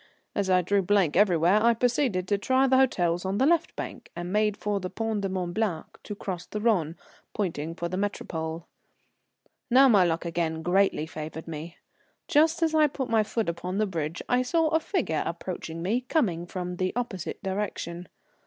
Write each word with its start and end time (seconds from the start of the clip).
As 0.33 0.49
I 0.49 0.63
drew 0.63 0.81
blank 0.81 1.15
everywhere 1.15 1.63
I 1.63 1.75
proceeded 1.75 2.27
to 2.27 2.37
try 2.39 2.65
the 2.65 2.77
hotels 2.79 3.23
on 3.23 3.37
the 3.37 3.45
left 3.45 3.75
bank, 3.75 4.09
and 4.15 4.33
made 4.33 4.57
for 4.57 4.79
the 4.79 4.89
Pont 4.89 5.21
de 5.21 5.29
Mont 5.29 5.53
Blanc 5.53 5.85
to 6.01 6.15
cross 6.15 6.47
the 6.47 6.59
Rhone, 6.59 6.95
pointing 7.35 7.75
for 7.75 7.87
the 7.87 7.97
Metropole. 7.97 8.65
Now 9.69 9.87
my 9.87 10.03
luck 10.03 10.25
again 10.25 10.63
greatly 10.63 11.05
favoured 11.05 11.47
me. 11.47 11.77
Just 12.27 12.63
as 12.63 12.73
I 12.73 12.87
put 12.87 13.09
my 13.11 13.21
foot 13.21 13.47
upon 13.47 13.77
the 13.77 13.85
bridge 13.85 14.23
I 14.27 14.41
saw 14.41 14.69
a 14.69 14.79
figure 14.79 15.21
approaching 15.23 15.83
me, 15.83 16.01
coming 16.09 16.47
from 16.47 16.77
the 16.77 16.93
opposite 16.95 17.43
direction. 17.43 18.07